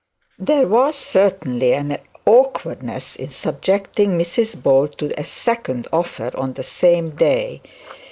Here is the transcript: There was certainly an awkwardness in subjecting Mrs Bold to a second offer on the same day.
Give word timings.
There 0.39 0.65
was 0.65 0.95
certainly 0.95 1.73
an 1.75 1.99
awkwardness 2.25 3.15
in 3.17 3.29
subjecting 3.29 4.17
Mrs 4.17 4.59
Bold 4.59 4.97
to 4.97 5.13
a 5.15 5.23
second 5.23 5.87
offer 5.93 6.31
on 6.33 6.53
the 6.53 6.63
same 6.63 7.11
day. 7.11 7.61